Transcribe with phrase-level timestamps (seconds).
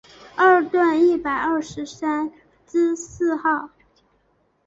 [0.35, 2.31] 二段一百二十三
[2.65, 3.69] 之四号